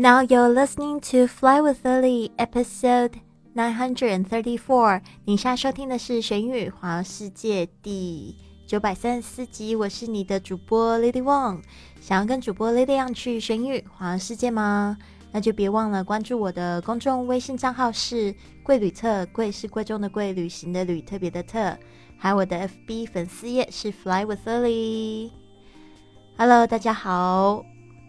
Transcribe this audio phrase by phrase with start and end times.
[0.00, 3.14] Now you're listening to Fly with Lily, episode
[3.52, 5.02] nine hundred and thirty-four。
[5.24, 9.74] 你现在收听的是《玄宇环游世界》第九百三十四集。
[9.74, 11.62] 我是你的主播 Lily Wang。
[12.00, 14.96] 想要跟主播 Lily 一样去玄宇环游世界吗？
[15.32, 21.76] 那就别忘了关注我的公众微信账号是“贵旅特”，贵是贵重的贵，旅行的旅，特别的特。
[22.16, 25.32] 还有我的 FB 粉丝页是 Fly with Lily。
[26.36, 27.64] Hello，大家好，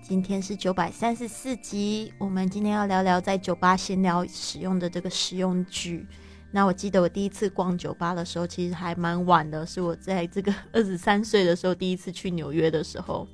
[0.10, 2.12] 今天是九百三十四集。
[2.18, 6.04] 我们今天要聊聊在酒吧闲聊使用的这个实用句。
[6.50, 13.28] 那我记得我第一次逛酒吧的时候，其实还蛮晚的，是我在这个 二十三岁的时候第一次去纽约的时候。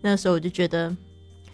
[0.00, 0.96] 那时候我就觉得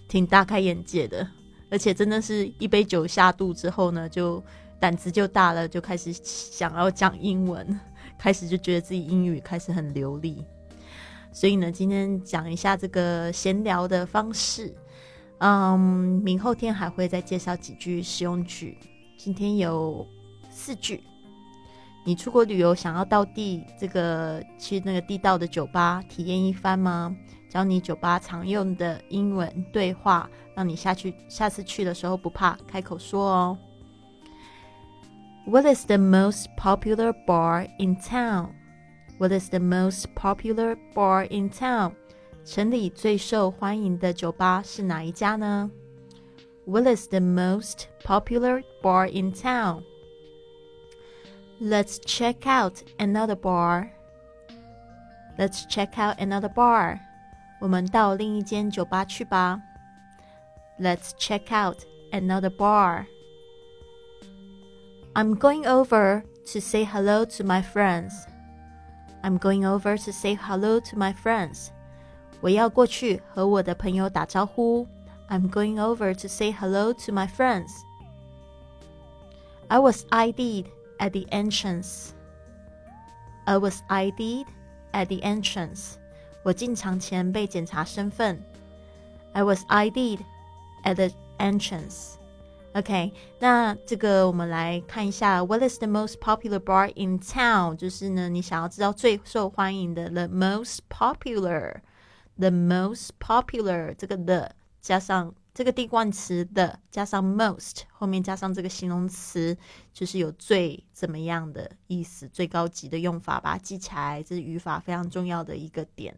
[0.09, 1.27] 挺大开眼界的，
[1.71, 4.45] 而且真的是一杯酒下肚之后呢，就
[4.79, 7.81] 胆子就大了，就开始想要讲英文。
[8.19, 10.45] 开始就觉得自己英语开始很流利，
[11.37, 14.75] 所以呢，今天讲一下这个闲聊的方式。
[15.37, 15.79] 嗯，
[16.25, 18.79] 明后天还会再介绍几句实用句。
[19.19, 20.09] 今天有
[20.49, 21.05] 四句。
[22.07, 27.15] 你出国旅游想要到地这个去那个地道的酒吧体验一番吗？
[27.51, 33.59] 教你酒吧常用的英文对话，让你下去下次去的时候不怕开口说哦。
[35.47, 38.53] What is the most popular bar in town?
[39.18, 41.94] What is the most popular bar in town?
[42.44, 45.70] 城里最受欢迎的酒吧是哪一家呢？
[46.66, 49.84] What is the most popular bar in town?
[51.62, 53.90] Let's check out another bar.
[55.38, 57.00] Let's check out another bar.
[57.60, 59.62] 我们到另一间酒吧去吧。
[60.80, 63.06] Let's check out another bar.
[65.14, 68.14] I'm going over to say hello to my friends.
[69.26, 71.70] I'm going over to say hello to my friends.
[72.42, 74.88] 我要过去和我的朋友打招呼。
[75.30, 77.70] I'm going over to say hello to my friends.
[79.68, 80.66] I was ID'd
[80.98, 82.12] at the entrance.
[83.46, 84.48] I was ID'd
[84.92, 85.94] at the entrance.
[86.44, 88.44] 我进场前被检查身份。
[89.34, 90.20] I was ID'd
[90.84, 92.16] at the entrance.
[92.77, 97.75] OK，那这个我们来看一下，What is the most popular bar in town？
[97.75, 109.57] 就是呢，你想要知道最受欢迎的，the most popular，the most popular，这个的加上这个定冠词的加上 most 后面加上这个形容词，
[109.95, 116.15] 就是有最怎么样的意思，最高级的用法，把它记起来，这是语法非常重要的一个点。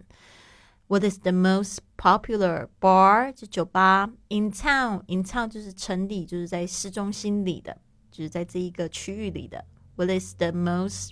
[0.89, 3.33] What is the most popular bar？
[3.35, 4.11] 就酒吧。
[4.31, 7.77] In town, in town 就是城里，就是在市中心里的，
[8.11, 9.65] 就是在这一个区域里的。
[9.97, 11.11] What is the most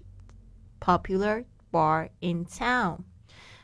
[0.81, 3.01] popular bar in town?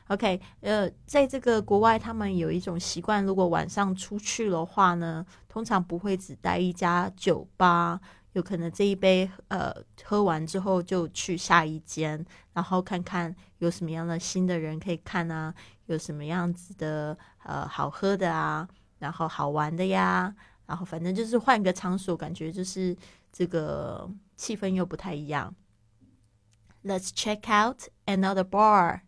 [0.09, 7.99] OK，呃，在这个国外，他们有一种习惯，如果晚上出去的话呢，通常不会只待一家酒吧。
[8.33, 15.55] 有可能这一杯呃喝完之后就去下一间，然后看看有什么样的新的人可以看啊，
[15.87, 18.67] 有什么样子的呃好喝的啊，
[18.99, 20.35] 然后好玩的呀，
[20.67, 22.97] 然后反正就是换个场所，感觉就是
[23.33, 25.55] 这个气氛又不太一样。
[26.85, 29.03] Let's check out another bar.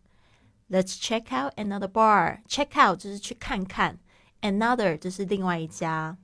[0.69, 2.41] Let's check out another bar.
[2.47, 3.99] Check out 就是去看看
[4.41, 6.17] ，another 就是另外一家。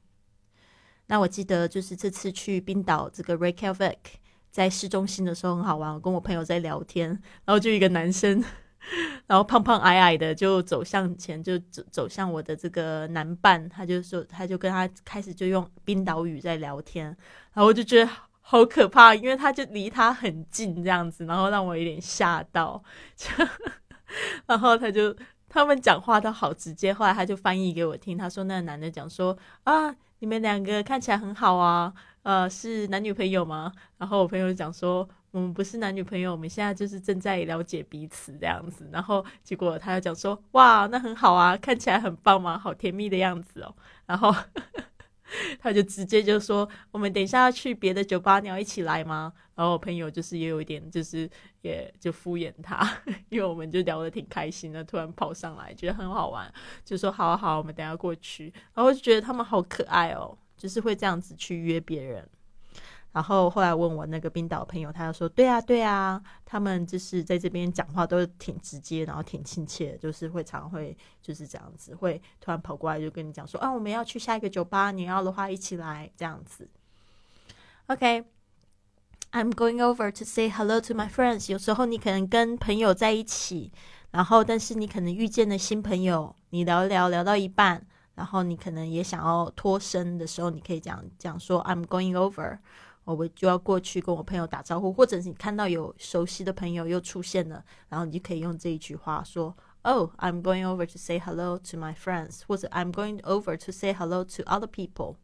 [1.11, 3.97] 那我记得就是这次去冰岛这个 Reykjavik，
[4.49, 5.93] 在市中心的时候很好玩。
[5.93, 7.09] 我跟我朋友在聊天，
[7.43, 8.41] 然后就一个男生，
[9.27, 17.07] 然后胖胖矮矮的，就走向前，就走走向我的这个男伴，他就说，他就跟他开始就用冰岛语在聊天，
[17.51, 22.81] 然后我就觉得好可怕，因为他就离他很近这样子，然后让我有点吓到。
[24.47, 25.13] 然后他就
[25.49, 29.93] 他们讲话都好直接，后来他就翻译给我听，他说那个男的讲说啊。
[30.21, 33.71] 你们两个看起来很好啊，呃，是男女朋友吗？
[33.97, 38.87] 然后我朋友讲说，我们不是男女朋友，我们现在就是正在了解彼此这样子。
[38.93, 43.75] 然后结果他又讲说，哇，那很好啊，看起来很棒嘛，好甜蜜的样子哦。
[44.05, 44.31] 然后。
[45.59, 51.29] 他就直接就说：“我们等一下要去别的酒吧，你要一起来吗？”然后我朋友就是也有一点，就是
[51.61, 56.51] 也就敷衍他， 因为我们就聊得挺开心的，突然跑上来，觉得很好玩，
[56.83, 62.27] 就说：“好好，我们等下过去。”然后就觉得他们好可爱哦，就是会这样子去约别人。
[63.13, 76.69] 然后后来问我那个冰岛朋友，他就说：“对啊，对啊，他们就是在这边讲话都挺直接，然后挺亲切，就是会常会就是这样子，会突然跑过来就跟你讲说啊，我们要去下一个酒吧，你要的话一起来这样子。”
[77.87, 81.51] OK，I'm going over to say hello to my friends。
[81.51, 83.73] 有时候你可能跟朋友在一起，
[84.11, 87.85] 然后但是你可能遇见了新朋友，你聊聊聊到一半。
[88.13, 92.59] 然后你可能也想要脱身的时候，你可以讲讲说 I'm going over，
[93.03, 103.93] 我就要过去跟我朋友打招呼，或者是你看到有熟悉的朋友又出现了，然后你就可以用这一句话说 Oh I'm going over to say hello to my friends，或者 I'm going over to say
[103.93, 105.15] hello to other people，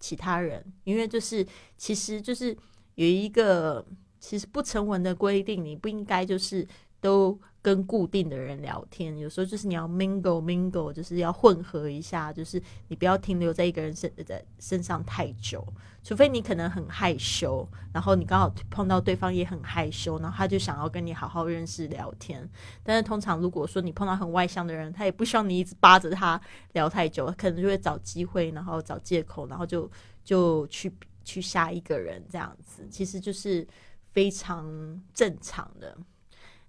[0.00, 2.56] 其他人，因为就是其实就是
[2.94, 3.86] 有一个
[4.18, 6.66] 其实不成文的规定，你不应该就是
[7.02, 7.38] 都。
[7.64, 15.64] 跟固定的人聊天，有时候就是你要 mingle mingle，就是要混合一下，就是你不要停留在一个人身在身上太久，
[16.02, 22.50] 除非你可能很害羞，然后你刚好碰到对方也很害羞，然后他就想要跟你好好认识聊天。
[22.82, 26.40] 但是通常如果说你碰到很外向的人，他也不希望你一直扒着他
[26.72, 29.88] 聊太久，可能就会找机会，然后找借口，然后就
[30.24, 33.64] 就去去下一个人这样子，其实就是
[34.10, 35.96] 非常正常的。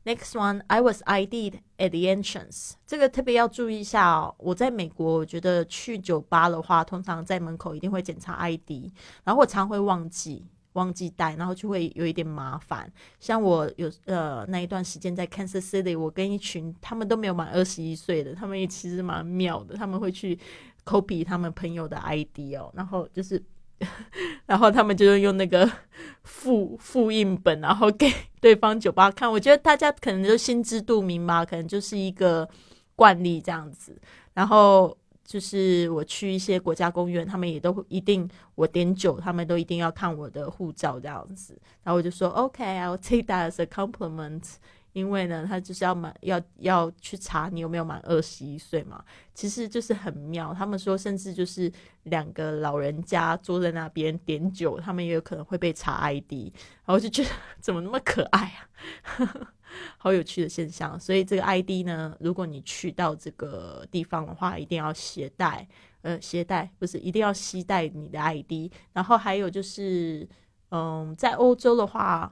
[0.06, 2.74] Next one, I was ID'd at the entrance。
[2.86, 4.36] 这个特别要注意一下哦。
[4.38, 8.92] 我在美国，我觉得去酒吧的话，通常在门口一定会检查 ID，
[9.24, 12.92] 然后我常会忘记忘记带，然后就会有一点麻烦。
[13.20, 20.38] 像我有呃那一段时间在 Kansas City，我跟一群他们都没有满二十一岁的，他们也其实蛮妙的，他们会去
[20.84, 23.42] copy 他们朋友的 ID 哦，然后就是。
[24.54, 25.68] 然后他们就是用那个
[26.22, 28.08] 复复印本，然后给
[28.40, 29.32] 对方酒吧看。
[29.32, 32.48] 我觉得大家可能就心知肚明吧，可能就是一个
[32.96, 34.00] 惯例这样子。
[34.36, 34.96] 然后
[35.26, 41.60] 就是我去一些国家公园，他们也都一定我点酒，他们都一定要看我的护照这样子。
[41.82, 44.44] 然后我就说，OK，I'll take that as a compliment。
[44.94, 49.04] 因为呢，他就是要满要要去查你有没有满二十一岁嘛，
[49.34, 50.54] 其实就是很妙。
[50.54, 51.72] 他们说，甚至就是
[52.04, 56.54] 两个老人家坐在那边点酒，他们也有可能会被查 ID。
[56.86, 57.30] 然后就觉得
[57.60, 58.54] 怎么那么可爱
[59.04, 59.48] 啊，
[59.98, 61.00] 好有趣的现象。
[61.00, 65.68] 所以这个 ID 呢，如果你去到这个地方的话，一定要携带，
[66.04, 68.72] 呃，携带不是一定要携带你的 ID。
[68.94, 70.30] 然后还有就是，
[70.70, 72.32] 嗯，在欧洲的话。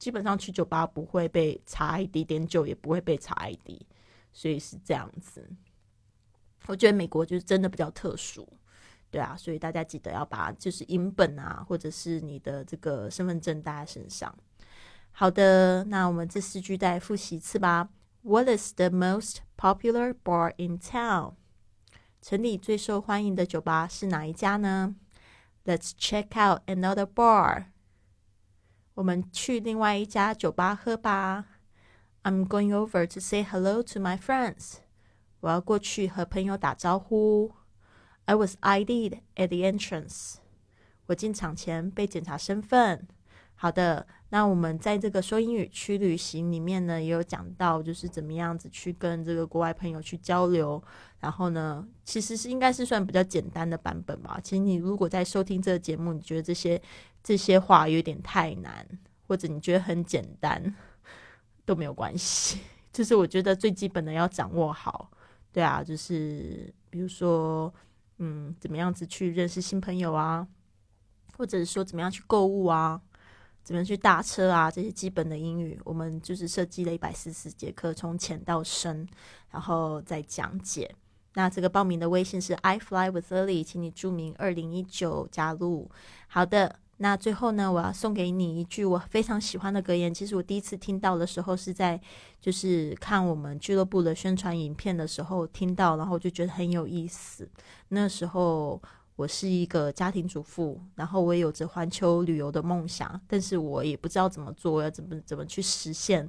[0.00, 3.82] 基本上去酒吧不会被查 ID，点酒也不会被查 ID，
[4.32, 5.48] 所以是这样子。
[6.66, 8.48] 我觉得美国就是真的比较特殊，
[9.10, 14.34] 对啊，所以大家记得要把就是银本啊，或者是你的这个身份证带在身上。
[15.12, 17.90] 好的，那我们这四句再复习一次吧。
[18.22, 21.34] What is the most popular bar in town？
[22.22, 24.96] 城里最受欢迎的酒吧是哪一家呢
[25.64, 27.66] ？Let's check out another bar.
[28.94, 31.46] 我们去另外一家酒吧喝吧。
[32.22, 34.74] I'm going over to say hello to my friends。
[35.40, 37.52] 我要过去和朋友打招呼。
[38.26, 40.36] I was ID'd at the entrance。
[41.06, 43.08] 我进场前被检查身份。
[43.62, 50.82] 好的，那我们在这个说英语区旅行里面呢，也有讲到，就是怎么样子去跟这个国外朋友去交流。
[51.18, 54.40] 然后呢，其实是应该是算比较简单的版本吧。
[54.42, 56.80] 其实你如果在收听这个节目，你觉得这些
[57.22, 58.86] 这些话有点太难，
[59.28, 60.74] 或者你觉得很简单，
[61.66, 62.60] 都没有关系。
[62.90, 65.10] 就是我觉得最基本的要掌握好。
[65.52, 67.70] 对啊，就是比如说，
[68.16, 70.48] 嗯，怎么样子去认识新朋友啊，
[71.36, 73.02] 或者是说怎么样去购物啊。
[73.62, 74.70] 怎么去搭车啊？
[74.70, 79.06] 这些基本的英语，我们就是设计了一百四十节课，从浅到深，
[79.50, 80.92] 然后再讲解。
[81.34, 85.88] 那这个报名的微信是 I fly with Lily，请你注明二零一九加入。
[86.26, 90.12] 好的，那最后呢，我要送给你一句我非常喜欢的格言。
[90.12, 92.00] 其实我第一次听到的时候是在
[92.40, 97.48] 就是看我们俱乐部的宣传影片的时候听到，然后就觉得很有意思。
[97.88, 98.82] 那时候。
[99.16, 106.28] 我是一个家庭主妇，然后我也有着环球旅游的梦想，但是我也不知道怎么做，要怎么怎么去实现。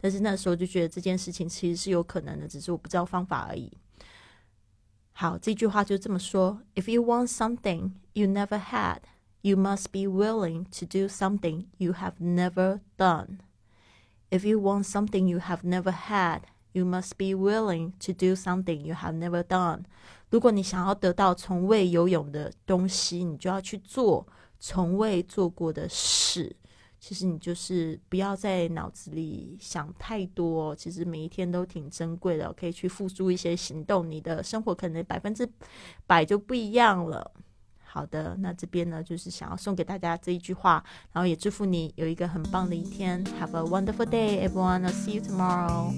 [0.00, 3.70] 但是那时候就觉得这件事情其实是有可能的，只是我不知道方法而已。
[5.12, 8.98] 好，这句话就这么说：If you want something you never had,
[9.42, 13.38] you must be willing to do something you have never done.
[14.30, 16.40] If you want something you have never had,
[16.72, 19.84] you must be willing to do something you have never done.
[20.32, 24.26] 如果你想要得到从未游泳的东西，你就要去做
[24.58, 26.56] 从未做过的事。
[26.98, 35.46] 其实你就是不要在脑子里想太多，其实每一天都挺珍贵的，可以去付诸一些行动，你的生活可能百分之
[36.06, 37.30] 百就不一样了。
[37.82, 43.22] 好的，那这边呢就是想要送给大家这一句话，然后也祝福你有一个很棒的一天。
[43.38, 44.88] Have a wonderful day, everyone.
[44.88, 45.92] See you tomorrow.